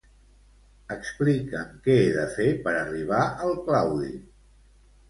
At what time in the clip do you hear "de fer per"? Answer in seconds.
2.17-2.75